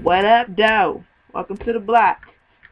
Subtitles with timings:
[0.00, 1.04] What up, doe?
[1.34, 2.22] Welcome to the block.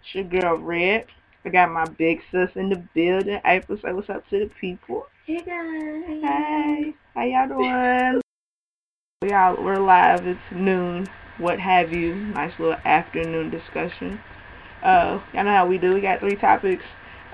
[0.01, 1.06] It's your girl, Red.
[1.45, 3.41] I got my big sis in the building.
[3.45, 5.06] April, say what's up to the people.
[5.27, 6.23] Hey guys.
[6.23, 8.20] Hey, how y'all doing?
[9.23, 10.27] We all we're live.
[10.27, 11.09] It's noon.
[11.38, 12.14] What have you?
[12.14, 14.20] Nice little afternoon discussion.
[14.83, 15.95] Uh, y'all know how we do.
[15.95, 16.84] We got three topics.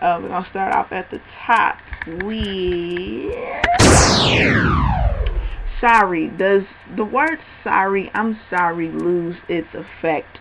[0.00, 1.78] Uh, we're gonna start off at the top
[2.22, 3.34] with
[5.80, 6.28] sorry.
[6.28, 6.62] Does
[6.94, 10.38] the word sorry, I'm sorry, lose its effect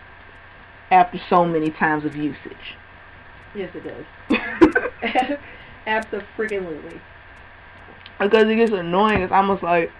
[0.90, 2.76] after so many times of usage?
[3.54, 5.38] Yes, it does.
[5.86, 7.00] Absolutely.
[8.18, 9.22] Because it gets annoying.
[9.22, 9.90] It's almost like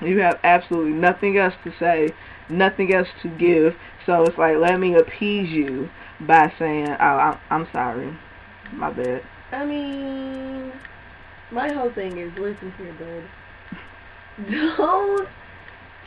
[0.00, 2.10] you have absolutely nothing else to say,
[2.48, 3.74] nothing else to give.
[4.04, 8.16] So it's like, let me appease you by saying, oh, I'm, I'm sorry.
[8.72, 9.22] My bad.
[9.52, 10.72] I mean,
[11.50, 13.28] my whole thing is listen here, bud.
[14.50, 15.28] Don't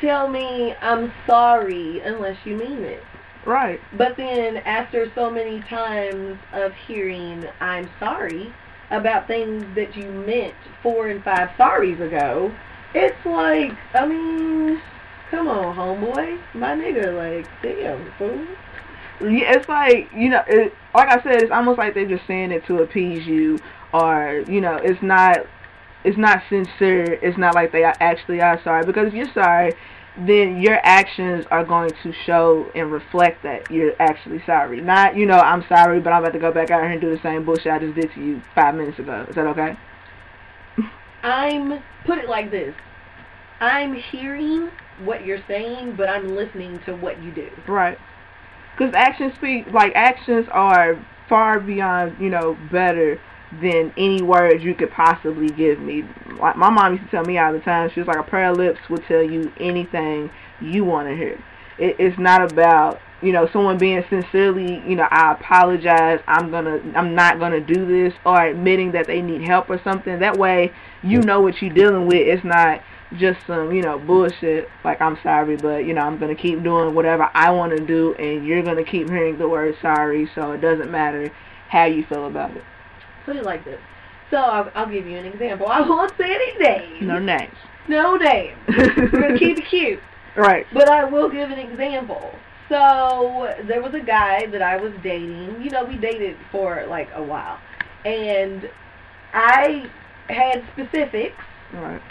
[0.01, 3.03] tell me I'm sorry unless you mean it.
[3.45, 3.79] Right.
[3.97, 8.53] But then after so many times of hearing I'm sorry
[8.89, 12.51] about things that you meant four and five sorries ago,
[12.93, 14.81] it's like, I mean,
[15.29, 18.45] come on, homeboy, my nigga, like, damn, fool.
[19.21, 22.51] Yeah, it's like you know, it, like I said, it's almost like they're just saying
[22.51, 23.59] it to appease you,
[23.93, 25.45] or you know, it's not,
[26.05, 27.13] it's not sincere.
[27.21, 28.85] It's not like they actually are sorry.
[28.85, 29.73] Because if you're sorry,
[30.17, 34.79] then your actions are going to show and reflect that you're actually sorry.
[34.81, 37.09] Not, you know, I'm sorry, but I'm about to go back out here and do
[37.09, 39.25] the same bullshit I just did to you five minutes ago.
[39.27, 39.75] Is that okay?
[41.23, 42.75] I'm put it like this.
[43.59, 44.69] I'm hearing
[45.03, 47.49] what you're saying, but I'm listening to what you do.
[47.67, 47.97] Right.
[48.77, 53.19] Because actions speak, like actions are far beyond, you know, better
[53.61, 56.03] than any words you could possibly give me.
[56.39, 58.53] Like my mom used to tell me all the time, she was like, a prayer
[58.53, 60.29] lips will tell you anything
[60.61, 61.44] you want to hear.
[61.78, 66.79] It, it's not about you know someone being sincerely, you know, I apologize, I'm gonna,
[66.95, 70.19] I'm not gonna do this, or admitting that they need help or something.
[70.19, 70.72] That way,
[71.03, 72.17] you know what you're dealing with.
[72.17, 72.81] It's not
[73.17, 74.67] just some, you know, bullshit.
[74.83, 78.13] Like I'm sorry, but you know, I'm gonna keep doing whatever I want to do,
[78.16, 80.29] and you're gonna keep hearing the word sorry.
[80.35, 81.31] So it doesn't matter
[81.69, 82.63] how you feel about it.
[83.25, 83.80] Put it like this.
[84.31, 85.68] So I'll, I'll give you an example.
[85.69, 87.02] I won't say any names.
[87.02, 87.53] No names.
[87.88, 88.58] No names.
[88.68, 90.00] We're gonna keep it cute.
[90.38, 90.66] Right.
[90.74, 92.30] But I will give an example.
[92.68, 95.62] So there was a guy that I was dating.
[95.62, 97.58] You know, we dated for like a while,
[98.03, 98.69] and
[99.34, 99.90] I
[100.28, 101.38] had specifics
[101.72, 102.02] Right.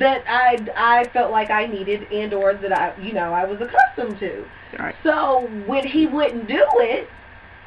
[0.00, 3.60] that I I felt like I needed and or that I you know I was
[3.60, 4.44] accustomed to.
[4.76, 4.96] Right.
[5.04, 7.08] So when he wouldn't do it,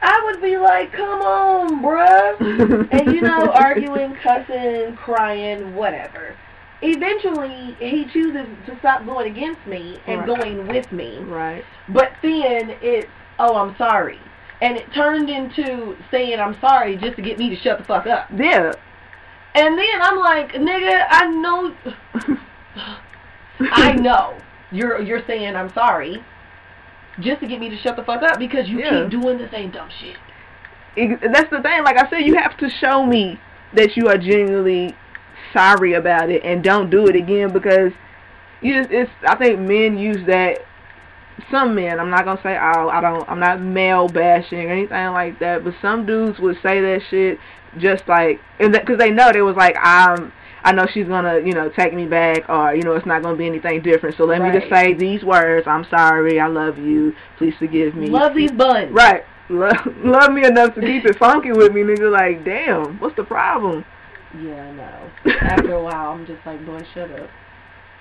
[0.01, 6.35] I would be like, "Come on, bruh," and you know, arguing, cussing, crying, whatever.
[6.81, 10.27] Eventually, he chooses to stop going against me and Right.
[10.27, 11.19] going with me.
[11.19, 11.63] Right.
[11.89, 13.07] But then it's,
[13.37, 14.19] "Oh, I'm sorry,"
[14.61, 18.07] and it turned into saying "I'm sorry" just to get me to shut the fuck
[18.07, 18.27] up.
[18.35, 18.71] Yeah.
[19.53, 21.75] And then I'm like, "Nigga, I know."
[23.71, 24.35] I know
[24.71, 26.23] you're you're saying I'm sorry
[27.19, 29.01] just to get me to shut the fuck up because you Yeah.
[29.01, 30.17] keep doing the same dumb shit.
[30.97, 31.83] Ex- That's the thing.
[31.83, 33.39] Like I said, you have to show me
[33.73, 34.95] that you are genuinely
[35.53, 37.91] sorry about it and don't do it again because
[38.61, 40.59] you just it's I think men use that
[41.49, 45.11] some men, I'm not gonna say all, I don't I'm not male bashing or anything
[45.11, 47.39] like that, but some dudes would say that shit
[47.77, 50.31] just like and because they know they was like I'm
[50.63, 53.37] I know she's gonna, you know, take me back, or you know, it's not gonna
[53.37, 54.17] be anything different.
[54.17, 58.07] So let me just say these words: I'm sorry, I love you, please forgive me.
[58.07, 58.91] Love these buns.
[58.91, 59.23] Right.
[59.49, 62.11] Love, love me enough to keep it funky with me, nigga.
[62.11, 63.83] Like, damn, what's the problem?
[64.39, 65.11] Yeah, I know.
[65.41, 67.29] After a while, I'm just like, boy, shut up.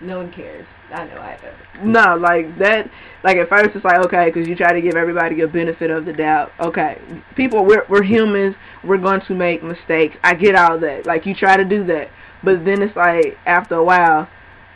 [0.01, 0.67] No one cares.
[0.93, 1.85] I know I have.
[1.85, 2.91] No, like that.
[3.23, 6.06] Like at first, it's like okay, because you try to give everybody a benefit of
[6.06, 6.53] the doubt.
[6.59, 6.99] Okay,
[7.37, 8.56] people, we're we're humans.
[8.83, 10.17] We're going to make mistakes.
[10.25, 11.05] I get all that.
[11.05, 12.09] Like you try to do that,
[12.43, 14.29] but then it's like after a while,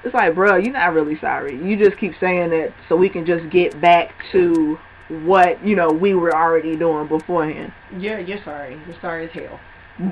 [0.04, 1.56] it's like, bro, you're not really sorry.
[1.56, 4.78] You just keep saying that so we can just get back to
[5.08, 7.72] what you know we were already doing beforehand.
[7.98, 8.80] You're you're sorry.
[8.86, 9.60] You're sorry as hell.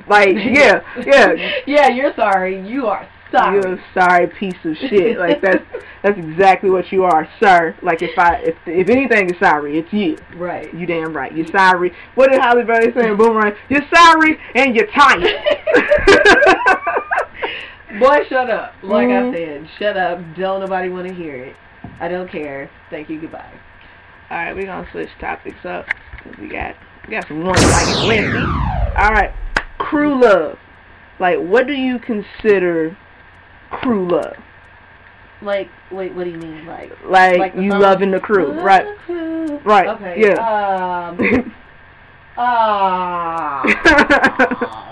[0.09, 1.33] Like, yeah, yeah,
[1.67, 2.67] yeah, you're sorry.
[2.67, 3.55] You are sorry.
[3.55, 5.19] You're a sorry piece of shit.
[5.19, 5.65] Like that's
[6.03, 7.75] that's exactly what you are, sir.
[7.83, 10.19] Like if I if if anything is sorry, it's you.
[10.37, 10.73] Right.
[10.73, 11.35] You damn right.
[11.35, 11.93] You're sorry.
[12.15, 13.55] What did Halle Berry say in Boomerang?
[13.69, 15.25] You're sorry and you're tight.
[17.99, 18.75] Boy, shut up.
[18.83, 19.29] Like Mhm.
[19.31, 20.19] I said, shut up.
[20.37, 21.56] Don't nobody want to hear it.
[22.00, 22.71] I don't care.
[22.91, 23.21] Thank you.
[23.21, 23.44] Goodbye.
[24.31, 25.87] All right, we're gonna switch topics up.
[25.87, 26.75] 'cause We got
[27.06, 28.41] we got some ones like Wednesday.
[28.97, 29.33] All right,
[29.79, 30.59] crew love.
[31.19, 32.97] Like, what do you consider
[33.71, 34.37] crew love?
[35.43, 36.65] Like, wait, what do you mean?
[36.67, 37.81] Like, Like, Like you song?
[37.81, 38.87] loving the crew, Love right?
[39.06, 39.61] crew.
[39.65, 40.15] Right, Okay.
[40.21, 40.39] yeah.
[41.19, 41.19] Um.
[42.39, 43.62] um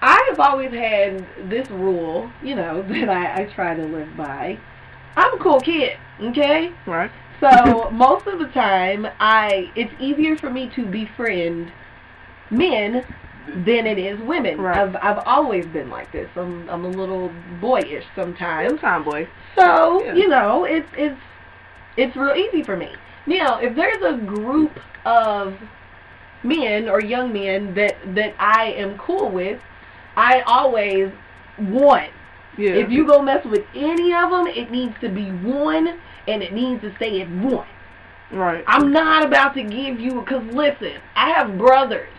[0.00, 4.58] I have always had this rule, you know, that I, I try to live by.
[5.16, 6.72] I'm a cool kid, okay?
[6.86, 7.10] right.
[7.40, 11.72] So most of the time, I it's easier for me to befriend
[12.50, 13.04] men
[13.64, 14.60] than it is women.
[14.60, 14.76] Right.
[14.78, 16.28] I've I've always been like this.
[16.36, 18.80] I'm I'm a little boyish sometimes.
[18.80, 19.26] Tomboy.
[19.56, 20.14] So Yeah.
[20.14, 21.20] you know, it's it's
[21.96, 22.90] it's real easy for me.
[23.26, 25.54] Now, if there's a group of
[26.42, 29.60] men or young men that that I am cool with,
[30.18, 31.12] I always
[31.60, 32.10] want
[32.56, 32.72] Yeah.
[32.72, 35.94] if you go mess with any of them, it needs to be one,
[36.26, 37.66] and it needs to stay at one.
[38.32, 38.62] right.
[38.66, 42.10] I'm not about to give you, cause listen, I have brothers.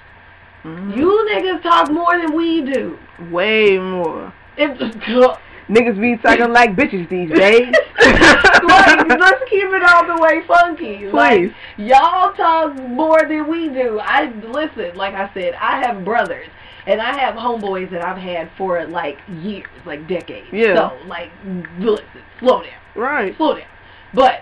[0.64, 0.96] Mhm.
[0.98, 2.98] You niggas talk more than we do.
[3.30, 4.32] way more.
[4.58, 4.78] If,
[5.70, 7.72] Niggas be talking like bitches these days.
[8.02, 11.08] like, let's keep it all the way funky.
[11.10, 14.00] Like, y'all talk more than we do.
[14.02, 16.48] I listen, like I said, I have brothers.
[16.90, 20.48] And I have homeboys that I've had for like years, like decades.
[20.52, 20.74] Yeah.
[20.90, 21.32] So, like,
[21.78, 22.06] listen,
[22.40, 22.72] slow down.
[22.96, 23.38] Right.
[23.38, 23.68] slow down.
[24.14, 24.42] But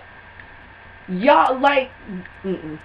[1.08, 1.90] y'all like
[2.42, 2.78] mm-mm.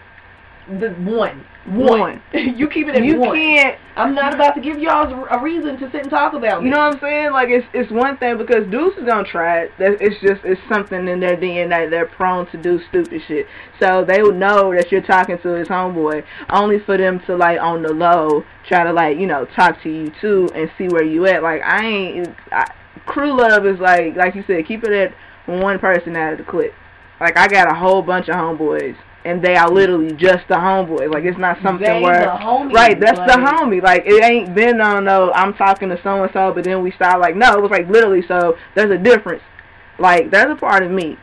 [0.68, 2.00] The one, one.
[2.00, 2.22] One.
[2.34, 3.36] you keep it at You one.
[3.36, 3.78] can't.
[3.96, 6.70] I'm not about to give y'all a reason to sit and talk about me.
[6.70, 7.32] You know what I'm saying?
[7.32, 9.72] Like it's it's one thing because dudes is gonna try it.
[9.80, 11.90] That it's just it's something in their DNA.
[11.90, 13.48] They're prone to do stupid shit.
[13.80, 17.60] So they would know that you're talking to his homeboy, only for them to like
[17.60, 21.04] on the low try to like you know talk to you too and see where
[21.04, 21.44] you at.
[21.44, 22.30] Like I ain't.
[22.52, 22.72] I,
[23.06, 25.14] crew love is like like you said, keep it at
[25.46, 26.74] one person out of the clique.
[27.20, 28.96] Like I got a whole bunch of homeboys.
[29.26, 31.14] And they are literally just the homeboys.
[31.14, 33.00] Like it's not something They where the homies, right.
[33.00, 33.82] That's the homie.
[33.82, 35.32] Like it ain't been on no.
[35.32, 37.54] I'm talking to so and so, but then we start like no.
[37.54, 38.22] It was like literally.
[38.28, 39.44] So there's a difference.
[39.98, 41.18] Like there's a part of me.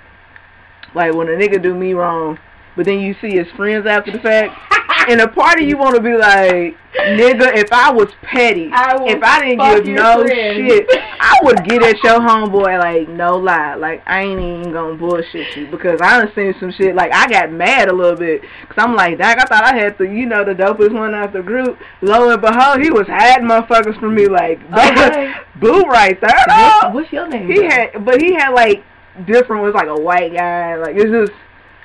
[0.95, 2.39] Like when a nigga do me wrong,
[2.77, 4.59] but then you see his friends after the fact,
[5.11, 8.97] and a part of you want to be like, nigga, if I was petty, I
[9.07, 10.57] if I didn't give no friends.
[10.57, 10.87] shit,
[11.21, 13.75] I would get at your homeboy like no lie.
[13.75, 16.95] Like I ain't even gonna bullshit you because I done seen some shit.
[16.95, 19.99] Like I got mad a little bit because I'm like, dang, I thought I had
[19.99, 21.79] the you know the dopest one out the group.
[22.03, 25.33] Lo and behold, he was hiding motherfuckers from me like Okay.
[25.61, 26.45] boo right there.
[26.47, 27.51] What's, what's your name?
[27.51, 28.85] He had, but he had like
[29.27, 29.63] different.
[29.63, 30.77] Was like a white guy.
[30.77, 31.33] Like it's just.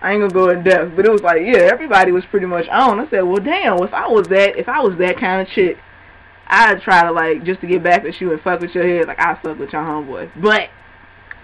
[0.01, 2.67] I ain't gonna go in depth, but it was like, yeah, everybody was pretty much
[2.67, 2.99] on.
[2.99, 5.77] I said, well, damn, if I was that, if I was that kind of chick,
[6.47, 9.07] I'd try to like just to get back at you and fuck with your head,
[9.07, 10.29] like I fuck with your homeboy.
[10.41, 10.69] But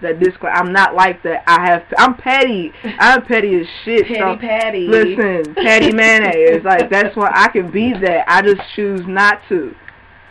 [0.02, 1.44] that disclaimer, I'm not like that.
[1.46, 2.72] I have, to, I'm petty.
[2.84, 4.06] I'm petty as shit.
[4.06, 4.86] Petty so, Patty.
[4.86, 6.62] Listen, petty mayonnaise.
[6.62, 8.24] Like that's why I can be that.
[8.28, 9.74] I just choose not to.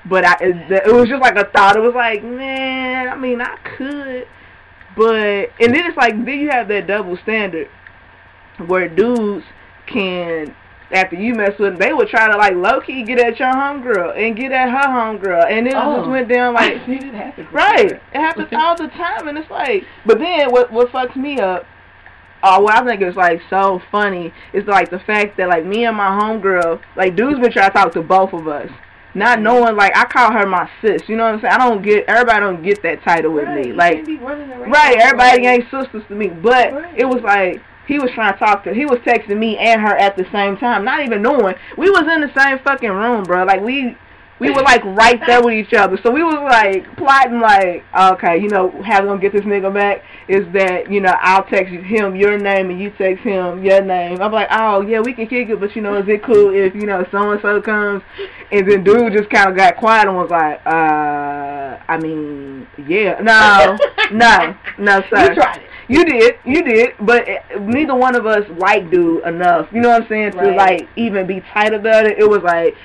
[0.06, 1.76] But I, it, it was just like a thought.
[1.76, 4.28] It was like, man, I mean, I could,
[4.96, 7.70] but and then it's like then you have that double standard
[8.68, 9.46] where dudes
[9.88, 10.56] can.
[10.94, 13.50] After you mess with them, they would try to like low key get at your
[13.54, 16.00] homegirl and get at her homegirl, and it Oh.
[16.00, 17.48] just went down like it happen.
[17.50, 17.92] Right.
[17.94, 21.66] It happens all the time, and it's like, but then what what fucks me up?
[22.44, 25.86] Oh, what I think is like so funny is like the fact that like me
[25.86, 28.70] and my homegirl, like dudes been trying to talk to both of us,
[29.14, 29.44] not mm-hmm.
[29.44, 31.04] knowing like I call her my sis.
[31.08, 31.54] You know what I'm saying?
[31.54, 33.72] I don't get everybody don't get that title with Right, me.
[33.74, 36.28] Like can't be running around Right, everybody ain't sisters to me.
[36.28, 36.98] But Right.
[36.98, 37.62] it was like
[37.92, 40.56] he was trying to talk to he was texting me and her at the same
[40.56, 41.56] time, not even knowing.
[41.78, 43.44] We was in the same fucking room, bro.
[43.44, 43.98] Like we
[44.40, 46.00] we were like right there with each other.
[46.02, 49.74] So we was like plotting like, okay, you know, how we gonna get this nigga
[49.74, 53.82] back is that, you know, I'll text him your name and you text him your
[53.84, 54.22] name.
[54.22, 56.74] I'm like, oh yeah, we can kick it, but you know, is it cool if,
[56.74, 58.04] you know, so and so comes
[58.54, 63.20] and then dude just kinda got quiet and was like, uh I mean, yeah.
[63.20, 63.78] No,
[64.14, 65.30] no, no sir.
[65.30, 65.71] You tried it.
[65.92, 67.26] You did, you did, but
[67.60, 69.68] neither one of us liked dude enough.
[69.74, 70.32] You know what I'm saying?
[70.32, 72.18] To like even be tight about it.
[72.18, 72.76] It was like,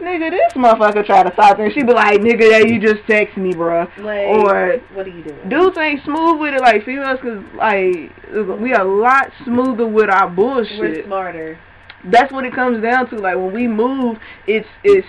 [0.00, 1.72] nigga, this motherfucker try to stop to me.
[1.74, 3.86] She be like, nigga, yeah, you just text me, bruh.
[3.98, 5.48] Like, Or what are you doing?
[5.50, 8.10] dudes ain't smooth with it like females, cause like
[8.58, 10.78] we a lot smoother with our bullshit.
[10.80, 11.58] We're smarter.
[12.04, 13.16] That's what it comes down to.
[13.16, 15.06] Like when we move, it's it's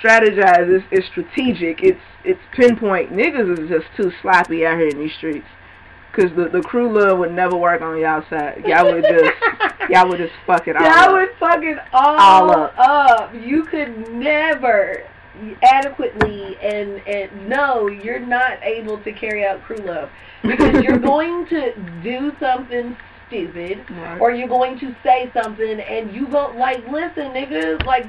[0.00, 0.70] strategized.
[0.70, 1.82] It's, it's strategic.
[1.82, 3.10] It's it's pinpoint.
[3.10, 5.46] Niggas is just too sloppy out here in these streets.
[6.16, 8.64] Cause the the crew love would never work on y'all side.
[8.66, 9.32] Y'all would just
[9.90, 10.82] y'all would just fuck it all.
[10.82, 11.12] Y'all up.
[11.12, 12.74] would fuck it all, All up.
[12.78, 13.34] up.
[13.34, 15.04] You could never
[15.62, 20.08] adequately and and no, you're not able to carry out crew love
[20.42, 22.96] because you're going to do something
[23.28, 24.20] stupid Right.
[24.20, 28.06] or you're going to say something and you go like, listen, niggas like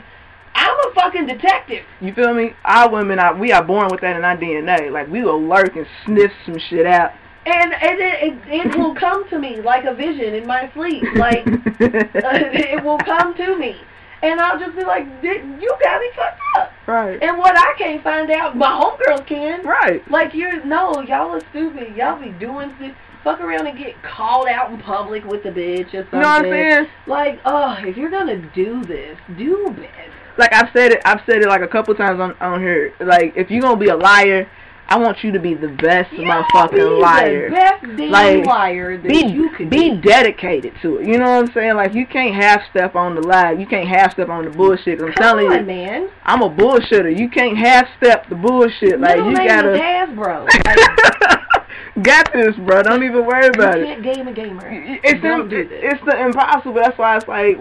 [0.56, 1.84] I'm a fucking detective.
[2.02, 2.54] You feel me?
[2.66, 4.92] Our women, are, we are born with that in our DNA.
[4.92, 7.12] Like we will lurk and sniff some shit out.
[7.48, 11.04] And and it, it, it will come to me like a vision in my sleep.
[11.16, 13.76] Like uh, it will come to me.
[14.22, 16.72] And I'll just be like, "Dude, you got me fucked up.
[16.88, 19.64] right, And what I can't find out, my homegirls can.
[19.64, 20.02] right.
[20.10, 21.96] Like you're no, y'all are stupid.
[21.96, 25.94] Y'all be doing stu- fuck around and get called out in public with a bitch
[25.94, 26.20] or something.
[26.20, 26.88] You know what I'm saying?
[27.06, 30.12] Like, oh, if you're gonna do this, do better.
[30.40, 32.94] Like I've said it, I've said it like a couple times on on here.
[33.00, 34.50] Like if you're gonna be a liar,
[34.90, 37.50] I want you to be the best Yeah, motherfucking liar.
[37.50, 40.02] The best damn Like, liar that be you could be be.
[40.02, 41.08] dedicated to it.
[41.08, 41.76] You know what I'm saying?
[41.76, 43.52] Like you can't half step on the lie.
[43.52, 45.02] You can't half step on the bullshit.
[45.02, 46.10] I'm Come telling on, you, man.
[46.24, 47.18] I'm a bullshitter.
[47.18, 49.00] You can't half step the bullshit.
[49.02, 50.48] Like you gotta is Hasbro.
[50.66, 52.84] Like, got this, bro.
[52.84, 53.88] Don't even worry about it.
[53.88, 54.70] You can't game a gamer.
[55.04, 55.80] It's Don't im- do this.
[55.84, 56.76] it's the impossible.
[56.76, 57.58] That's why it's like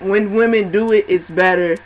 [0.00, 1.76] when women do it, it's better.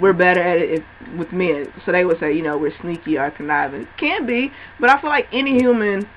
[0.00, 1.72] We're better at it if, with men.
[1.84, 3.86] So they would say, you know, we're sneaky or conniving.
[3.98, 6.08] Can be, but I feel like any human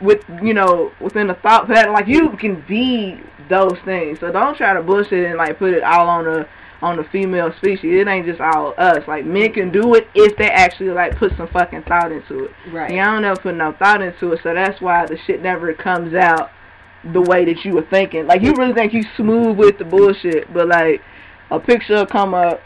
[0.00, 4.20] with you know within the thought pattern, like you can be those things.
[4.20, 6.48] So don't try to bullshit and like put it all on the
[6.80, 8.00] on the female species.
[8.00, 9.06] It ain't just all us.
[9.08, 12.50] Like men can do it if they actually like put some fucking thought into it.
[12.70, 12.94] Right.
[12.94, 15.72] Yeah, I don't never put no thought into it, so that's why the shit never
[15.74, 16.50] comes out
[17.12, 18.26] the way that you were thinking.
[18.26, 21.02] Like you really think you smooth with the bullshit, but like
[21.50, 22.60] a picture come up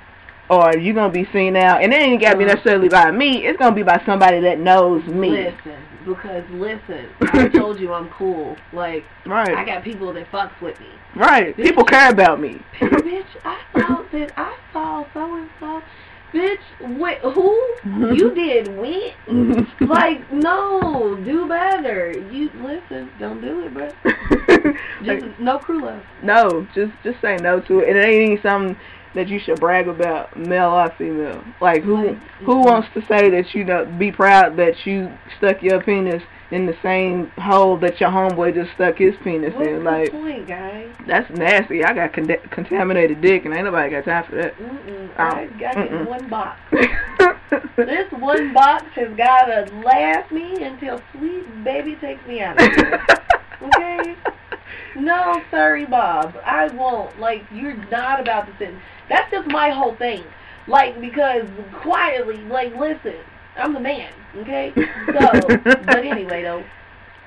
[0.51, 3.59] or you're gonna be seen out and it ain't gotta be necessarily by me, it's
[3.59, 5.31] gonna be by somebody that knows me.
[5.31, 8.57] Listen, because listen, I told you I'm cool.
[8.73, 9.55] Like Right.
[9.57, 10.87] I got people that fucks with me.
[11.15, 11.57] right.
[11.57, 12.61] People care about me.
[12.81, 14.33] bitch, I saw that.
[14.37, 15.83] I saw so and so.
[16.33, 18.15] Bitch, wait, who?
[18.15, 19.67] You did when?
[19.81, 22.11] Like, no, do better.
[22.31, 23.91] You listen, don't do it, bro.
[25.05, 26.03] Just no crew love.
[26.23, 27.89] no, just just say no to it.
[27.91, 28.77] And it ain't even something
[29.15, 31.43] that you should brag about, male or female.
[31.61, 32.15] Like who
[32.45, 36.67] who wants to say that you know be proud that you stuck your penis in
[36.67, 39.77] the same hole that your homeboy just stuck his penis What's in?
[39.85, 40.91] the Like point, guys?
[41.07, 41.83] that's nasty.
[41.85, 44.55] I got con- contaminated dick, and ain't nobody got time for that.
[44.59, 45.11] Mm-mm.
[45.19, 46.07] Oh, I got mm-mm.
[46.09, 46.61] one box.
[47.77, 52.73] This one box has got to last me until sweet baby takes me out of
[52.75, 53.05] here.
[53.63, 54.17] Okay?
[54.97, 56.37] No, sorry, Bob.
[56.45, 57.19] I won't.
[57.19, 58.75] Like, you're not about to sit.
[59.09, 60.25] That's just my whole thing.
[60.69, 61.47] Like, because
[61.83, 63.17] quietly, like, listen,
[63.57, 64.73] I'm the man, okay?
[64.75, 66.65] So, but anyway, though,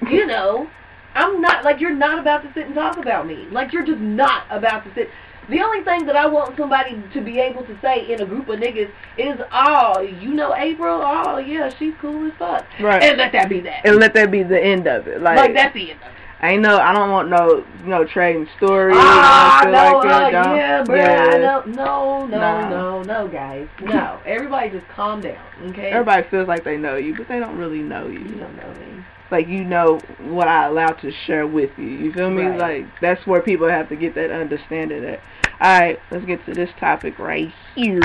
[0.09, 0.69] you know,
[1.13, 3.47] I'm not, like, you're not about to sit and talk about me.
[3.51, 5.09] Like, you're just not about to sit.
[5.49, 8.49] The only thing that I want somebody to be able to say in a group
[8.49, 11.01] of niggas is, oh, you know April?
[11.03, 12.65] Oh, yeah, she's cool as fuck.
[12.79, 13.03] Right.
[13.03, 13.85] And let that be that.
[13.85, 15.21] and let that be the end of it.
[15.21, 16.14] Like, like, that's the end of it.
[16.41, 16.77] I ain't know.
[16.77, 18.97] I don't want no you know trading stories.
[18.99, 20.95] Ah, no, like uh, Don't- yeah, bro.
[20.95, 21.29] yeah.
[21.31, 22.69] I don't, no, no, Nah.
[22.69, 23.67] no, no, guys.
[23.81, 24.19] No.
[24.25, 25.37] Everybody just calm down,
[25.69, 25.89] okay?
[25.91, 28.35] Everybody feels like they know you, but they don't really know You you.
[28.35, 29.03] don't know me.
[29.31, 31.85] Like you know what I allow to share with you.
[31.85, 32.43] You feel me?
[32.43, 32.59] Right.
[32.59, 35.03] Like that's where people have to get that understanding.
[35.05, 35.19] At.
[35.61, 38.03] All right, let's get to this topic right here.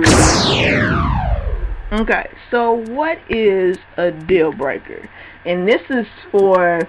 [1.93, 5.09] Okay, so what is a deal breaker?
[5.45, 6.89] And this is for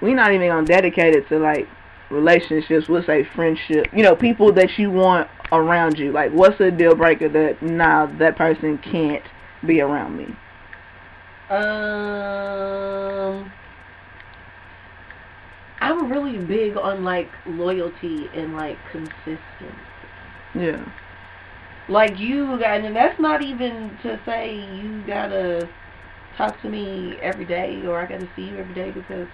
[0.00, 1.68] we're not even gonna dedicate it to like
[2.10, 2.88] relationships.
[2.88, 3.86] We'll say friendship.
[3.92, 6.12] You know, people that you want around you.
[6.12, 9.24] Like, what's a deal breaker that nah that person can't
[9.64, 10.26] be around me?
[11.48, 13.52] Um,
[15.80, 19.40] I'm really big on like loyalty and like consistency.
[20.54, 20.84] Yeah.
[21.88, 25.68] Like you got, and that's not even to say you gotta
[26.36, 29.28] talk to me every day or I gotta see you every day because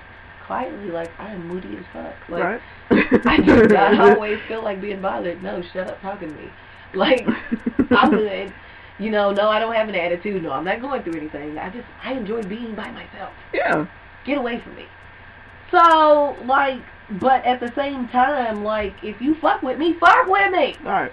[0.53, 2.15] quietly, like I am moody as fuck.
[2.29, 2.61] Like right.
[3.27, 5.43] I do not always feel like being bothered.
[5.43, 6.51] No, shut up talking to me.
[6.95, 7.27] Like
[7.91, 8.53] I'm good.
[8.99, 10.43] You know, no, I don't have an attitude.
[10.43, 11.57] No, I'm not going through anything.
[11.57, 13.33] I just I enjoy being by myself.
[13.55, 13.87] Yeah.
[14.27, 14.85] Get away from me.
[15.71, 16.83] So like,
[17.13, 20.77] but at the same time, like if you fuck with me, fuck with me.
[20.85, 21.13] All right.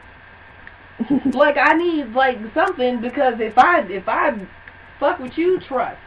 [1.33, 4.37] like I need like something because if I if I
[4.99, 5.97] fuck with you, trust.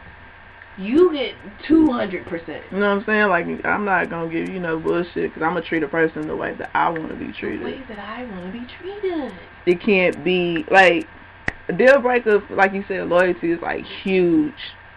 [0.77, 1.35] You get
[1.67, 2.63] two hundred percent.
[2.71, 3.29] You know what I'm saying?
[3.29, 6.35] Like, I'm not gonna give you no bullshit because I'm gonna treat a person the
[6.35, 7.61] way that I want to be treated.
[7.61, 9.33] The way that I want to be treated.
[9.65, 11.07] It can't be like
[11.69, 14.53] a deal breaker, like you said, loyalty is like huge,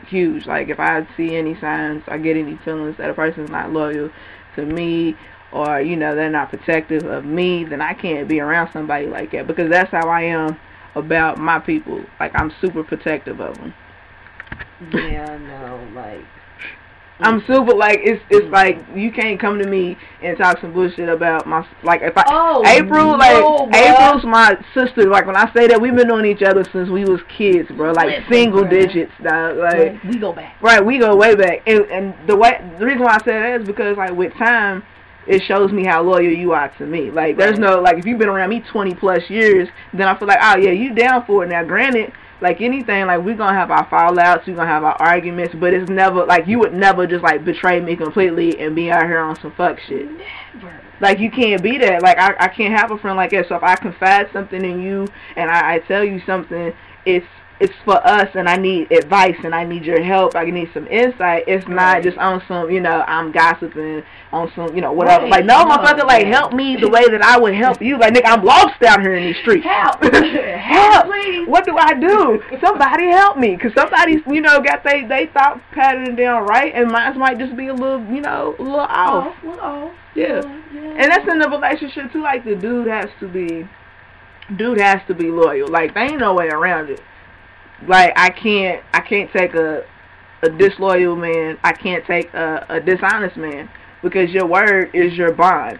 [0.08, 0.46] huge.
[0.46, 4.10] Like if I see any signs, I get any feelings that a person's not loyal
[4.56, 5.14] to me,
[5.52, 9.30] or you know they're not protective of me, then I can't be around somebody like
[9.32, 10.58] that because that's how I am
[10.94, 12.02] about my people.
[12.18, 13.74] Like I'm super protective of them.
[14.92, 16.20] Yeah, no, like
[17.18, 21.08] I'm super like it's it's like you can't come to me and talk some bullshit
[21.08, 23.74] about my like if I Oh, April like bruh.
[23.74, 27.04] April's my sister like when I say that we've been knowing each other since we
[27.06, 28.70] was kids bro like Listen, single bruh.
[28.70, 30.60] digits dog, like we go back.
[30.60, 33.60] right we go way back and and the way the reason why I say that
[33.62, 34.82] is because like with time
[35.26, 38.18] it shows me how loyal you are to me like there's no like if you've
[38.18, 41.44] been around me 20 plus years then I feel like oh yeah you down for
[41.44, 44.96] it now granted like anything, like we're gonna have our fallouts, we're gonna have our
[45.00, 48.90] arguments, but it's never like you would never just like betray me completely and be
[48.90, 50.08] out here on some fuck shit.
[50.10, 50.80] Never.
[51.00, 52.02] Like you can't be that.
[52.02, 53.48] Like I, I can't have a friend like that.
[53.48, 56.72] So if I confide something in you and I, I tell you something,
[57.04, 57.26] it's
[57.58, 60.36] it's for us and I need advice and I need your help.
[60.36, 61.44] I need some insight.
[61.46, 62.02] It's not Right.
[62.02, 65.22] just on some, you know, I'm gossiping on some, you know, whatever.
[65.24, 65.30] Right.
[65.30, 66.36] Like no, No, motherfucker, like yeah.
[66.36, 67.96] help me the way that I would help you.
[67.98, 69.64] Like nigga, I'm lost out here in these streets.
[69.64, 70.02] Help.
[70.04, 71.06] help!
[71.06, 71.48] Please.
[71.48, 72.42] What do I do?
[72.60, 76.90] Somebody help me, cause somebody's, you know, got they they thought pattern down right, and
[76.90, 79.28] mine might just be a little, you know, a little off.
[79.28, 79.92] Off, well, off.
[80.14, 80.42] Yeah.
[80.74, 80.80] yeah.
[80.80, 82.22] And that's in the relationship too.
[82.22, 83.66] Like the dude has to be,
[84.56, 85.68] dude has to be loyal.
[85.68, 87.00] Like there ain't no way around it.
[87.86, 89.84] Like I can't, I can't take a,
[90.42, 91.58] a disloyal man.
[91.62, 93.68] I can't take a, a dishonest man
[94.02, 95.78] because your word is your bond.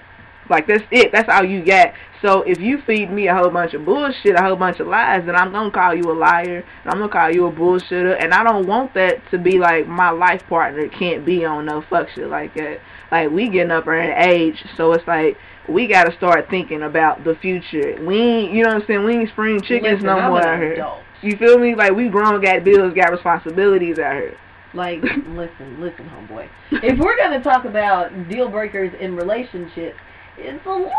[0.48, 1.12] Like that's it.
[1.12, 1.94] That's all you get.
[2.22, 5.26] So if you feed me a whole bunch of bullshit, a whole bunch of lies,
[5.26, 6.64] then I'm gonna call you a liar.
[6.84, 8.16] And I'm gonna call you a bullshitter.
[8.22, 11.82] And I don't want that to be like my life partner can't be on no
[11.82, 12.80] fuck shit like that.
[13.10, 15.36] Like we getting up in age, so it's like
[15.68, 17.96] we gotta start thinking about the future.
[18.04, 19.04] We ain't, you know what I'm saying?
[19.04, 20.72] We ain't spring chickens Listen, no I'm more an out here.
[20.74, 21.02] adult.
[21.22, 21.74] You feel me?
[21.74, 24.36] Like we grown, got bills, got responsibilities out here.
[24.74, 26.48] Like, listen, listen, homeboy.
[26.70, 29.98] If we're gonna talk about deal breakers in relationships,
[30.36, 30.92] it's a little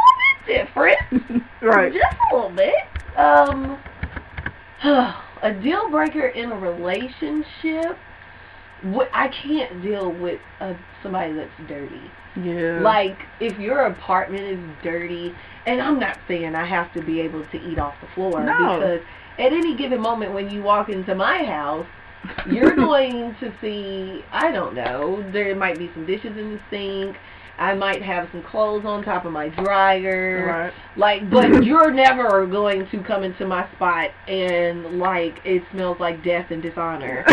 [0.47, 0.97] bit different.
[1.62, 1.93] right.
[1.93, 2.73] Just a little bit.
[3.17, 3.77] Um,
[5.43, 7.97] a deal breaker in a relationship.
[8.84, 12.01] What I can't deal with uh, somebody that's dirty.
[12.36, 12.80] Yeah.
[12.82, 15.34] Like if your apartment is dirty,
[15.65, 18.80] and I'm not saying I have to be able to eat off the floor No.
[18.80, 19.01] because
[19.38, 21.86] at any given moment when you walk into my house,
[22.50, 27.17] you're going to see I don't know, there might be some dishes in the sink.
[27.60, 30.45] I might have some clothes on top of my dryer.
[30.45, 30.73] Right.
[30.95, 36.23] Like, but you're never going to come into my spot and like it smells like
[36.23, 37.26] death and dishonor,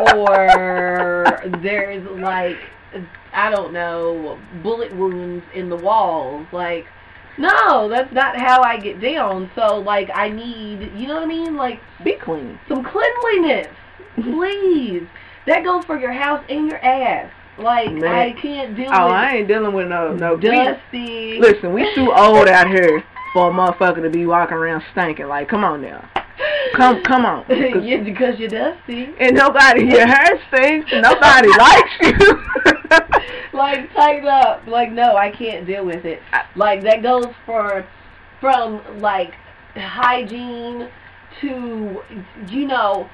[0.00, 2.56] or there's like
[3.34, 6.46] I don't know bullet wounds in the walls.
[6.52, 6.86] Like,
[7.38, 9.50] no, that's not how I get down.
[9.54, 11.56] So like, I need you know what I mean?
[11.56, 12.58] Like Be clean.
[12.68, 13.68] some cleanliness,
[14.16, 15.02] please.
[15.46, 17.32] That goes for your house and your ass.
[17.58, 18.04] Like Man.
[18.04, 20.34] I can't deal Oh, with I ain't dealing with no no.
[20.34, 21.38] we- dusty.
[21.40, 25.26] listen, we too old out here for a motherfucker to be walking around stinking.
[25.26, 26.08] Like, come on now.
[26.76, 27.44] Come, come on.
[27.46, 29.08] 'Cause- yeah, because you're dusty.
[29.18, 30.90] and nobody, your hair stinks.
[30.92, 32.42] Nobody likes you.
[33.58, 34.66] Like tighten up.
[34.66, 36.20] Like no, I can't deal with it.
[36.54, 37.86] Like that goes for
[38.40, 39.34] from like
[39.74, 40.88] hygiene
[41.40, 42.02] to
[42.48, 43.10] you know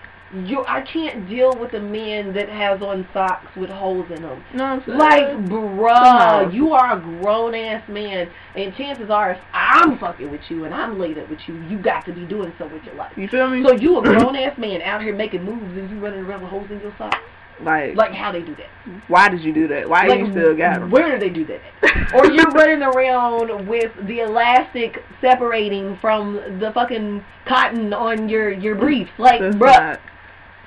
[0.46, 4.42] you I can't deal with a man that has on socks with holes in them.
[4.52, 4.83] no?
[4.87, 10.40] Like, bruh, you are a grown ass man, and chances are, if I'm fucking with
[10.48, 12.96] you and I'm laid up with you, you got to be doing something with your
[12.96, 13.12] life.
[13.16, 13.64] you feel me?
[13.64, 16.50] So you a grown ass man out here making moves, and you running around with
[16.50, 17.18] holes in your socks.
[17.62, 18.69] Like, Like how they do that?
[19.09, 19.88] why did you do that?
[19.88, 20.90] Why like, you still got them?
[20.90, 21.61] Where do they do that?
[22.14, 28.75] or you're running around with the elastic separating from the fucking cotton on your your
[28.75, 29.11] briefs.
[29.19, 30.01] Like, That's bruh, not.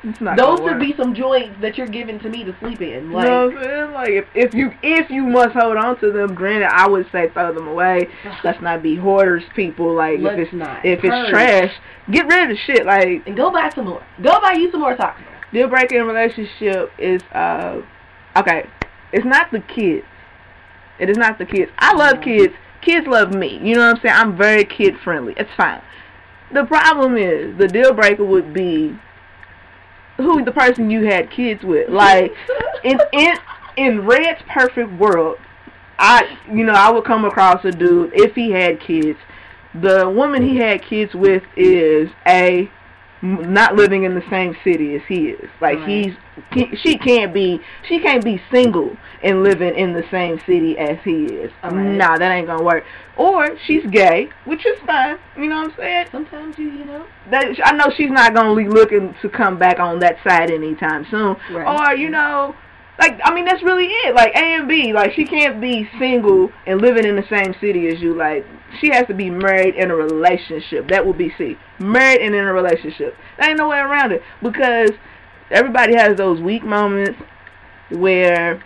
[0.04, 0.38] It's not.
[0.38, 3.12] those would be some joints that you're giving to me to sleep in.
[3.12, 3.94] Like, you know what I'm saying?
[3.94, 7.30] Like if, if you if you must hold on to them, granted, I would say
[7.30, 8.08] throw them away.
[8.44, 9.96] Let's not be hoarders, people.
[9.96, 10.86] Like if it's not.
[10.86, 11.74] if it's trash,
[12.12, 12.86] get rid of the shit.
[12.86, 14.06] Like and go buy some more.
[14.22, 15.22] Go buy you some more socks.
[15.52, 17.82] Deal breaker in relationship is uh
[18.36, 18.68] okay.
[19.14, 20.06] It's not the kids.
[21.00, 21.72] It is not the kids.
[21.78, 22.54] I love kids.
[22.82, 23.60] Kids love me.
[23.64, 24.16] You know what I'm saying?
[24.16, 25.34] I'm very kid friendly.
[25.38, 25.82] It's fine.
[26.54, 28.98] The problem is the deal breaker would be
[30.18, 31.90] who the person you had kids with.
[31.90, 32.34] Like
[32.84, 33.36] in in
[33.76, 35.38] in Red's perfect world,
[36.00, 39.20] I you know I would come across a dude if he had kids.
[39.74, 42.70] The woman he had kids with is a
[43.22, 45.50] not living in the same city as he is.
[45.60, 45.88] Like Right.
[45.88, 46.14] he's
[46.54, 50.98] he, she can't be she can't be single and living in the same city as
[51.04, 51.52] he is.
[51.64, 51.74] Right.
[51.74, 52.84] Nah, that ain't gonna work.
[53.16, 55.18] Or she's gay, which is fine.
[55.36, 56.08] You know what I'm saying?
[56.12, 57.06] Sometimes you, you know.
[57.32, 61.06] That I know she's not gonna be looking to come back on that side anytime
[61.10, 61.36] soon.
[61.52, 61.92] Right.
[61.92, 62.56] Or you know,
[63.00, 64.16] like I mean that's really it.
[64.16, 67.88] Like A and B, like she can't be single and living in the same city
[67.88, 68.16] as you.
[68.16, 68.46] Like
[68.80, 70.90] she has to be married in a relationship.
[70.90, 71.58] That would be C.
[71.80, 73.16] Married and in a relationship.
[73.38, 74.92] There ain't no way around it because
[75.52, 77.20] everybody has those weak moments
[77.90, 78.64] where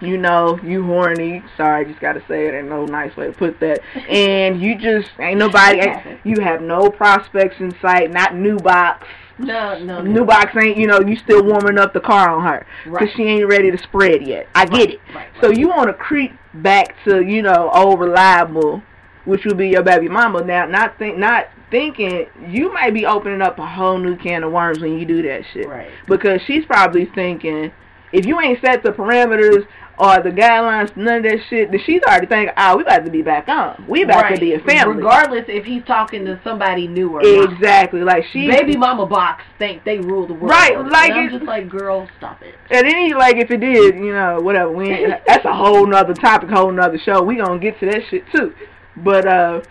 [0.00, 1.42] you know, you horny.
[1.56, 2.54] Sorry, just gotta say it.
[2.54, 3.80] Ain't no nice way to put that.
[4.08, 5.80] And you just ain't nobody.
[6.24, 8.10] You have no prospects in sight.
[8.10, 9.06] Not new box.
[9.38, 10.02] No, no, no.
[10.02, 10.76] New box ain't.
[10.76, 13.10] You know, you still warming up the car on her because Right.
[13.16, 14.46] she ain't ready to spread yet.
[14.54, 15.00] I get it.
[15.14, 15.56] Right, So right.
[15.58, 18.82] you want to creep back to you know old reliable,
[19.24, 20.44] which would be your baby mama.
[20.44, 24.52] Now, not think, not thinking you might be opening up a whole new can of
[24.52, 25.88] worms when you do that shit Right.
[26.06, 27.72] because she's probably thinking
[28.12, 29.66] if you ain't set the parameters
[29.98, 33.10] or the guidelines, none of that shit, then she's already thinking, oh, we about to
[33.10, 33.84] be back on.
[33.88, 34.96] We about to be a family.
[34.96, 37.52] Regardless if he's talking to somebody new or not.
[37.52, 38.02] Exactly.
[38.02, 40.50] Like she Baby mama box think they rule the world.
[40.50, 42.54] Right, And like I'm just like, girl, stop it.
[42.70, 44.72] And then, like, if it did, you know, whatever.
[44.72, 44.88] We
[45.26, 47.22] that's a whole nother topic, whole nother show.
[47.22, 48.54] We gonna get to that shit too.
[48.96, 49.62] But uh,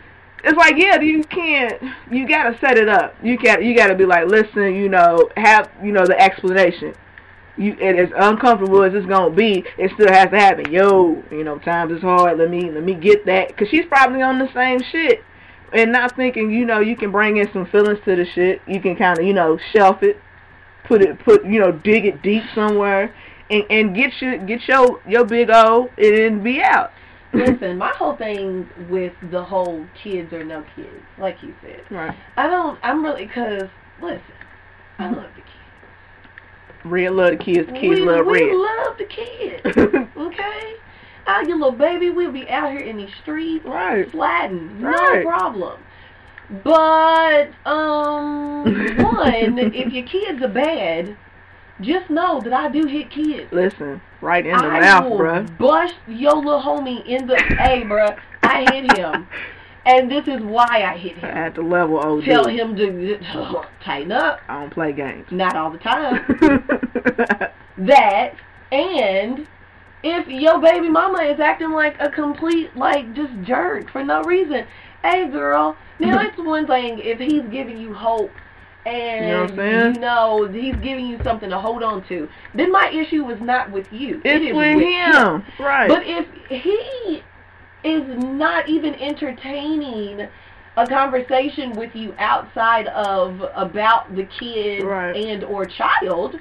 [0.43, 1.81] it's like, yeah, you can't.
[2.11, 3.15] You gotta set it up.
[3.23, 3.63] You got.
[3.63, 6.93] You gotta be like, listen, you know, have you know the explanation.
[7.55, 10.71] You and as uncomfortable as it's gonna be, it still has to happen.
[10.71, 12.39] Yo, you know, times is hard.
[12.39, 15.23] Let me let me get that because she's probably on the same shit
[15.71, 18.61] and not thinking, you know, you can bring in some feelings to the shit.
[18.67, 20.17] You can kind of, you know, shelf it
[20.83, 23.13] put it put you know dig it deep somewhere
[23.49, 26.91] and and get your get your your big O and then be out.
[27.33, 32.15] Listen, my whole thing with the whole kids or no kids, like you said, Right.
[32.37, 32.79] I don't.
[32.83, 33.69] I'm really because
[34.01, 34.21] listen,
[34.99, 35.52] I love the kids.
[36.85, 37.67] Red love the kids.
[37.67, 38.55] The kids we, love we red.
[38.55, 40.07] love the kids.
[40.17, 40.73] Okay,
[41.27, 44.09] our little baby, we'll be out here in these streets, right.
[44.11, 45.23] sliding, Right.
[45.23, 45.79] no problem.
[46.63, 48.63] But um,
[48.97, 51.17] one, if your kids are bad,
[51.81, 53.51] just know that I do hit kids.
[53.51, 55.57] Listen, right in the I mouth, will bruh.
[55.57, 58.17] bust your little homie in the hey, bruh.
[58.43, 59.27] I hit him,
[59.85, 61.25] and this is why I hit him.
[61.29, 62.23] At the level OD.
[62.23, 63.19] Tell him to
[63.83, 64.39] tighten up.
[64.47, 65.27] I don't play games.
[65.31, 66.25] Not all the time.
[67.77, 68.35] that
[68.71, 69.47] and
[70.03, 74.65] if your baby mama is acting like a complete like just jerk for no reason
[75.01, 78.31] hey girl now it's one thing if he's giving you hope
[78.85, 79.95] and You know what I'm saying?
[79.95, 83.71] you know, he's giving you something to hold on to then my issue is not
[83.71, 85.43] with you It it's is with him.
[85.59, 85.87] Right.
[85.87, 87.23] but if he
[87.83, 90.27] is not even entertaining
[90.75, 95.15] a conversation with you outside of about the kid Right.
[95.15, 96.31] and or child,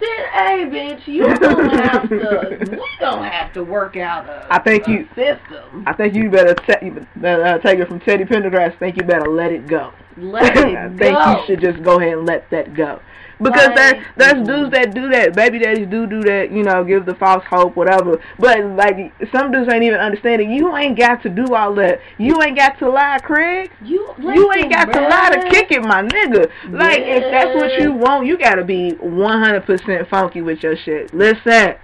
[0.00, 4.58] then hey bitch, you gonna have to we gonna have to work out a, I
[4.58, 5.84] think you- system.
[5.86, 8.74] I think you better, te- you better uh, take it from Teddy Pendergrass.
[8.74, 9.92] I think you better let it go.
[10.16, 10.96] Let it I go.
[10.98, 13.00] think you should just go ahead and let that go.
[13.42, 15.34] Because Like- there, there's dudes that do that.
[15.34, 18.18] Baby daddies do do that, you know, give the false hope, whatever.
[18.38, 20.50] But, like, some dudes ain't even understanding.
[20.50, 22.00] You ain't got to do all that.
[22.18, 23.70] You ain't got to lie, Craig.
[23.82, 26.50] you you ain't got to lie to kick it, my nigga.
[26.68, 31.14] Like, if that's what you want, you got to be 100% funky with your shit.
[31.14, 31.74] Listen,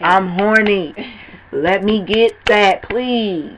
[0.00, 0.94] I'm horny.
[1.52, 3.56] Let me get that, please.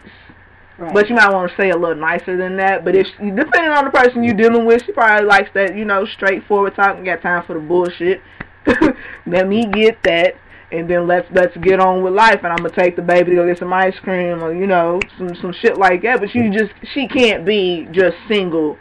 [0.78, 0.94] Right.
[0.94, 2.84] But you might want to say a little nicer than that.
[2.84, 6.06] But if depending on the person you're dealing with, she probably likes that, you know,
[6.06, 7.04] straightforward talking.
[7.04, 8.22] Got time for the bullshit.
[9.26, 10.34] Let me get that,
[10.70, 12.40] and then let's let's get on with life.
[12.44, 15.00] And I'm gonna take the baby to go get some ice cream or you know
[15.16, 16.20] some some shit like that.
[16.20, 18.78] But you just she can't be just single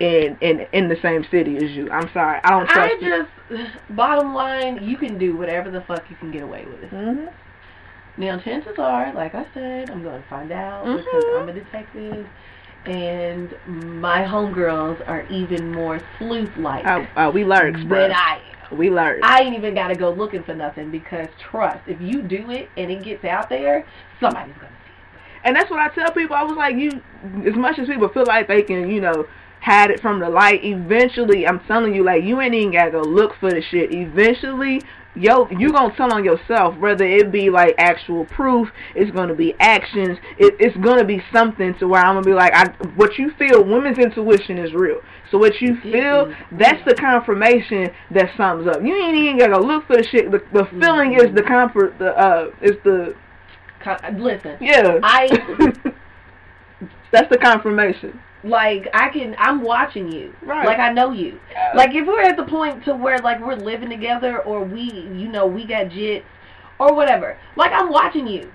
[0.00, 1.90] in in in the same city as you.
[1.90, 6.04] I'm sorry, I don't trust I just bottom line, you can do whatever the fuck
[6.10, 6.90] you can get away with.
[6.90, 7.26] hmm
[8.18, 11.40] Now, chances are, like I said, I'm going to find out because Mhm.
[11.40, 12.26] I'm a detective,
[12.84, 18.00] and my homegirls are even more sleuth-like Oh, oh, we lurks, bro.
[18.00, 18.76] than I am.
[18.78, 19.20] We lurks.
[19.22, 22.68] I ain't even got to go looking for nothing because trust, if you do it
[22.76, 23.84] and it gets out there,
[24.20, 25.40] somebody's going to see it.
[25.44, 26.34] And that's what I tell people.
[26.34, 27.00] I was like, you,
[27.46, 29.26] as much as people feel like they can, you know,
[29.60, 33.00] hide it from the light, eventually, I'm telling you, like, you ain't even gotta go
[33.02, 33.92] look for the shit.
[33.92, 34.82] Eventually,
[35.14, 39.54] yo, you gonna tell on yourself, whether it be like actual proof, it's gonna be
[39.60, 43.30] actions, it, it's gonna be something to where I'm gonna be like, I, what you
[43.38, 45.00] feel, women's intuition is real.
[45.30, 48.82] So what you feel, that's the confirmation that sums up.
[48.82, 50.30] You ain't even gotta look for the shit.
[50.30, 51.98] The, the feeling is the comfort.
[51.98, 53.14] The uh, is the
[54.18, 54.98] Listen, yeah.
[55.02, 55.28] I
[57.12, 58.20] That's the confirmation.
[58.44, 60.34] Like I can, I'm watching you.
[60.42, 60.66] Right.
[60.66, 61.40] Like I know you.
[61.50, 61.72] Yeah.
[61.74, 65.28] Like if we're at the point to where like we're living together, or we, you
[65.28, 66.22] know, we got jits,
[66.78, 67.36] or whatever.
[67.56, 68.50] Like I'm watching you,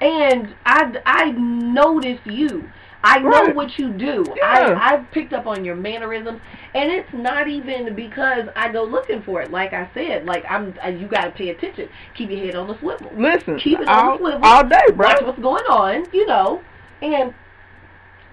[0.00, 2.70] and I, I notice you.
[3.04, 3.54] I know Right.
[3.54, 4.24] what you do.
[4.36, 4.44] Yeah.
[4.80, 6.40] I, I've picked up on your mannerisms,
[6.74, 9.52] and it's not even because I go looking for it.
[9.52, 11.88] Like I said, like I'm, uh, you got to pay attention.
[12.16, 13.12] Keep your head on the swivel.
[13.16, 14.40] Listen, Keep it on all, the swivel.
[14.44, 15.06] all day, bro.
[15.08, 16.62] Watch what's going on, you know.
[17.00, 17.32] And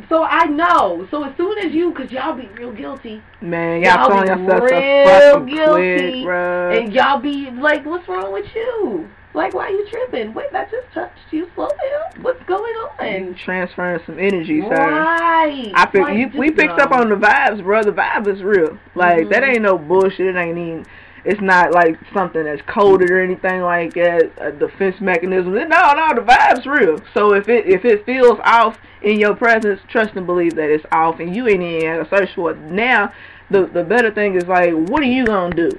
[0.10, 1.08] so I know.
[1.12, 4.42] So as soon as you, because y'all be real guilty, Man, y'all Y'all calling be
[4.44, 6.72] yourself real guilty, bro.
[6.72, 9.10] and y'all be like, what's wrong with you?
[9.36, 10.34] Like, why are you tripping?
[10.36, 11.50] Wait, I just touched you.
[11.56, 12.22] Slow down.
[12.22, 13.34] What's going on?
[13.36, 14.70] transferring some energy, sir.
[14.70, 15.72] Right.
[15.74, 17.82] I pick, Like, you, we picked up on the vibes, bro.
[17.84, 18.78] The vibe is real.
[18.94, 19.30] Like Mhm.
[19.32, 20.28] that ain't no bullshit.
[20.28, 20.86] It ain't even.
[21.26, 24.32] It's not like something that's coded or anything like that.
[24.40, 25.54] A defense mechanism.
[25.54, 27.00] No, no, the vibe's real.
[27.14, 30.86] So if it if it feels off in your presence, trust and believe that it's
[30.92, 32.58] off, and you ain't even search for it.
[32.58, 33.14] Now,
[33.50, 35.72] the the better thing is like, what are you gonna do?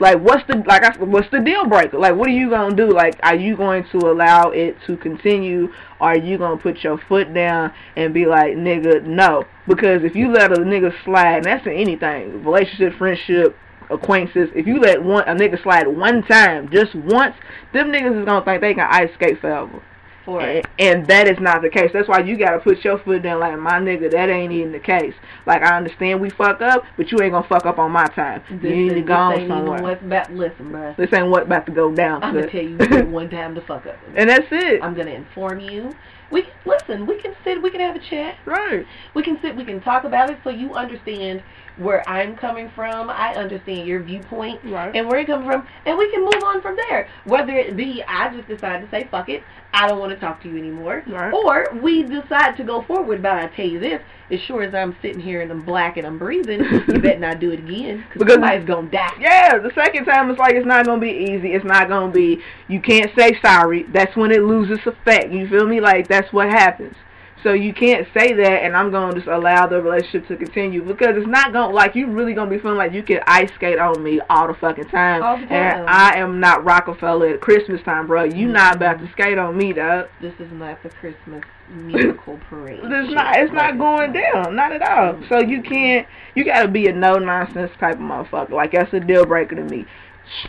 [0.00, 1.98] Like what's the like I, what's the deal breaker?
[1.98, 2.90] Like what are you gonna do?
[2.90, 6.98] Like are you going to allow it to continue or are you gonna put your
[7.06, 9.44] foot down and be like, nigga, no?
[9.68, 13.54] Because if you let a nigga slide, and that's in anything, relationship, friendship,
[13.90, 17.34] acquaintances, if you let one a nigga slide one time, just once,
[17.72, 19.82] them niggas is gonna think they can ice skate forever.
[20.26, 20.66] For And, it.
[20.78, 21.90] and that is not the case.
[21.94, 24.78] That's why you gotta put your foot down like my nigga, that ain't even the
[24.78, 25.14] case.
[25.46, 28.42] Like I understand we fuck up, but you ain't gonna fuck up on my time.
[28.50, 29.82] This, you need to go on ain't even somewhere.
[29.82, 30.30] what's about.
[30.32, 30.94] Listen, bruh.
[30.96, 32.22] This ain't what about to go down.
[32.22, 32.76] I'm gonna tell you
[33.10, 33.96] one time to fuck up.
[34.14, 34.82] and that's it.
[34.82, 35.94] I'm gonna inform you.
[36.30, 37.06] We listen.
[37.06, 37.60] We can sit.
[37.62, 38.36] We can have a chat.
[38.44, 38.86] right.
[39.14, 39.56] We can sit.
[39.56, 41.42] We can talk about it so you understand
[41.80, 43.10] where I'm coming from.
[43.10, 44.94] I understand your viewpoint Right.
[44.94, 47.08] and where you're coming from, and we can move on from there.
[47.24, 50.42] Whether it be I just decide to say fuck it, I don't want to talk
[50.42, 51.32] to you anymore, Right.
[51.32, 53.22] or we decide to go forward.
[53.22, 56.06] But I tell you this: as sure as I'm sitting here and I'm black and
[56.06, 59.12] I'm breathing, you better not do it again because Because- somebody's gonna die.
[59.20, 61.52] Yeah, the second time it's like it's not gonna be easy.
[61.54, 62.40] It's not gonna be.
[62.68, 63.84] You can't say sorry.
[63.92, 65.30] That's when it loses effect.
[65.32, 65.80] You feel me?
[65.80, 66.94] Like that's what happens.
[67.42, 71.16] So you can't say that, and I'm gonna just allow the relationship to continue because
[71.16, 74.02] it's not gonna like you really gonna be feeling like you can ice skate on
[74.02, 75.22] me all the fucking time.
[75.22, 75.52] All the time.
[75.52, 78.24] And I am not Rockefeller at Christmas time, bro.
[78.24, 80.08] You not about to skate on me, dog.
[80.20, 82.80] This is not the Christmas musical parade.
[82.82, 83.38] It's not.
[83.38, 84.54] It's not going down.
[84.54, 85.22] Not at all.
[85.28, 86.06] So you can't.
[86.34, 88.50] You gotta be a no nonsense type of motherfucker.
[88.50, 89.86] Like that's a deal breaker to me.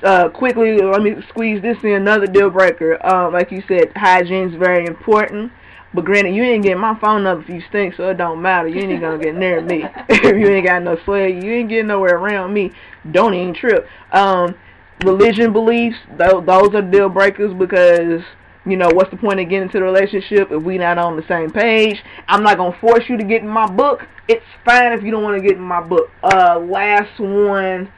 [0.04, 1.94] Uh, quickly, let me squeeze this in.
[1.94, 3.04] Another deal breaker.
[3.06, 5.52] Um, like you said, hygiene's very important.
[5.94, 8.68] But granted, you ain't getting my phone number if you stink, so it don't matter.
[8.70, 9.84] You ain't gonna get near me.
[10.10, 12.72] if you ain't got no swag, you ain't getting nowhere around me.
[13.12, 13.88] Don't even trip.
[14.12, 14.56] Um,
[15.04, 18.22] religion beliefs, th- those are deal breakers because
[18.66, 21.28] you know what's the point of getting into the relationship if we not on the
[21.28, 22.02] same page?
[22.28, 24.08] I'm not gonna force you to get in my book.
[24.28, 26.10] It's fine if you don't want to get in my book.
[26.24, 27.92] Uh, last one,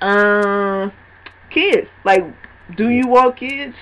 [0.00, 0.92] um,
[1.50, 1.88] kids.
[2.04, 2.24] Like,
[2.76, 3.74] do you want kids?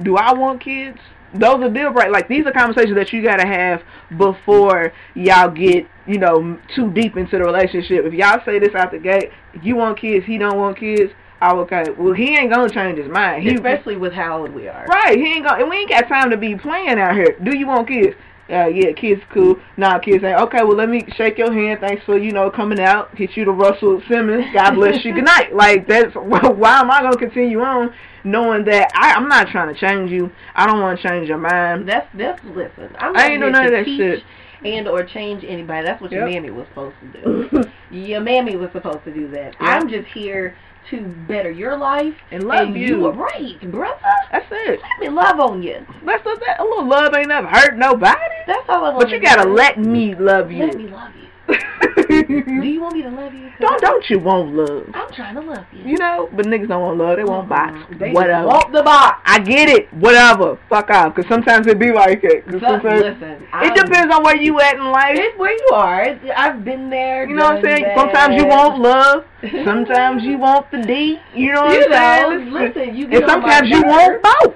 [0.00, 0.98] Do I want kids?
[1.34, 2.12] Those are deal breakers.
[2.12, 3.82] Like these are conversations that you gotta have
[4.18, 8.04] before y'all get, you know, too deep into the relationship.
[8.04, 9.30] If y'all say this out the gate,
[9.62, 11.12] you want kids, he don't want kids.
[11.42, 11.84] Oh, okay.
[11.96, 13.42] Well, he ain't gonna change his mind.
[13.44, 14.84] He Especially with how old we are.
[14.86, 15.16] right.
[15.16, 15.60] He ain't gonna.
[15.62, 17.36] And we ain't got time to be playing out here.
[17.42, 18.14] Do you want kids?
[18.50, 19.56] Uh, yeah, kids cool.
[19.76, 20.40] Nah, kids ain't.
[20.40, 21.80] Okay, well, let me shake your hand.
[21.80, 23.16] Thanks for you know coming out.
[23.16, 24.46] Hit you to Russell Simmons.
[24.52, 25.14] God bless you.
[25.14, 25.54] Good night.
[25.54, 29.78] Like that's why am I gonna continue on knowing that I, I'm not trying to
[29.78, 30.30] change you.
[30.54, 31.88] I don't want to change your mind.
[31.88, 32.94] That's that's listen.
[32.98, 34.24] I'm I ain't here do none to of that teach shit.
[34.64, 35.86] and or change anybody.
[35.86, 37.64] That's what your mammy was supposed to do.
[37.96, 39.54] your mammy was supposed to do that.
[39.60, 40.56] I'm just here
[40.90, 43.06] to better your life And love and you.
[43.06, 43.98] are right, brother.
[44.32, 44.80] That's it.
[44.80, 45.86] Let me love on you.
[46.04, 46.60] That's what that.
[46.60, 48.18] A little love ain't never hurt nobody.
[48.46, 48.98] That's all I.
[48.98, 50.66] But you gotta let me love you.
[50.66, 51.28] let me love you.
[52.10, 53.50] Do you want me to love you?
[53.60, 54.88] don't don't you want love?
[54.94, 55.84] I'm trying to love you.
[55.92, 57.16] You know, but niggas don't want love.
[57.16, 57.74] They want box.
[57.98, 58.46] They Whatever.
[58.46, 59.20] want the box.
[59.26, 59.92] I get it.
[59.94, 60.58] Whatever.
[60.68, 61.14] Fuck off.
[61.14, 62.44] Because sometimes it be like it.
[62.46, 65.12] 'Cause listen, it depends on where you at in life.
[65.18, 66.18] It's where you are.
[66.36, 67.28] I've been there.
[67.28, 67.82] You know what I'm saying?
[67.82, 67.96] that.
[67.98, 69.24] Sometimes you want love.
[69.64, 71.18] Sometimes you want the D.
[71.34, 72.52] You know what You I'm saying?
[72.52, 74.54] listen, you and get my sometimes you want both.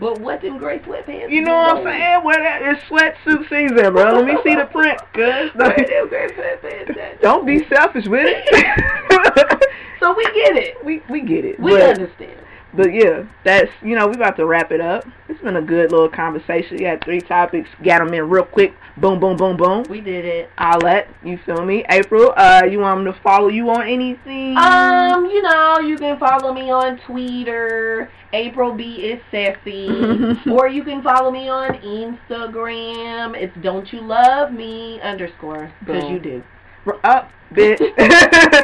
[0.00, 1.30] But what them gray sweatpants?
[1.30, 2.24] You know what I'm saying?
[2.24, 4.14] Well, that is sweatsuit season, bro.
[4.14, 5.50] Let me see the print, cuz.
[5.54, 7.20] What them gray sweatpants?
[7.20, 9.62] Don't be selfish with it.
[10.00, 10.84] So we get it.
[10.84, 11.58] we we get it.
[11.58, 12.38] We but, understand.
[12.74, 15.04] But yeah, that's you know we about to wrap it up.
[15.28, 16.78] It's been a good little conversation.
[16.78, 18.74] You had three topics, got them in real quick.
[18.98, 19.84] Boom, boom, boom, boom.
[19.88, 20.50] We did it.
[20.58, 21.84] I'll let you feel me.
[21.88, 24.56] April, uh, you want them to follow you on anything?
[24.58, 28.10] Um, you know, you can follow me on Twitter.
[28.36, 29.88] April B is sassy,
[30.50, 33.34] or you can follow me on Instagram.
[33.36, 36.42] It's don't you love me underscore because you do.
[37.02, 37.80] up, bitch.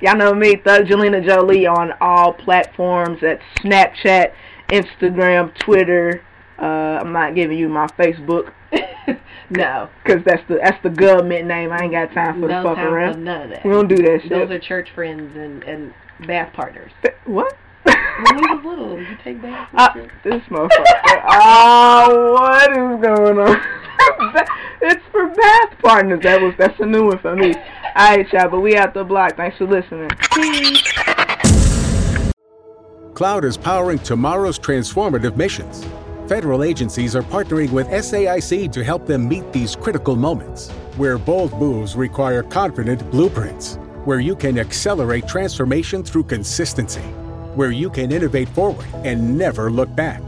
[0.00, 4.32] Y'all know me, Thug Jelena Jolie, on all platforms at Snapchat,
[4.68, 6.22] Instagram, Twitter.
[6.58, 8.52] Uh, I'm not giving you my Facebook
[9.50, 11.72] no, because that's the that's the government name.
[11.72, 13.24] I ain't got time for no the fuck around.
[13.24, 13.64] none of that.
[13.64, 14.30] We don't do that shit.
[14.30, 15.94] Those are church friends and and
[16.26, 16.92] bath partners.
[17.24, 17.56] what?
[17.86, 19.70] When we was little, you take baths.
[19.74, 19.92] Uh,
[20.24, 20.84] this motherfucker.
[21.28, 23.60] oh, what is going on?
[24.82, 26.22] it's for bath partners.
[26.22, 27.54] That was that's a new one for me.
[27.54, 29.36] All right, y'all, but we out the block.
[29.36, 30.10] Thanks for listening.
[33.14, 35.86] Cloud is powering tomorrow's transformative missions.
[36.28, 41.52] Federal agencies are partnering with SAIC to help them meet these critical moments, where bold
[41.58, 47.04] moves require confident blueprints, where you can accelerate transformation through consistency,
[47.56, 50.22] where you can innovate forward and never look back.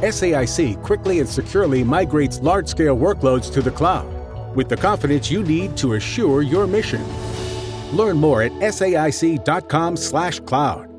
[0.00, 4.20] SAIC quickly and securely migrates large scale workloads to the cloud
[4.56, 7.04] with the confidence you need to assure your mission.
[7.92, 10.89] Learn more at saic.com/cloud.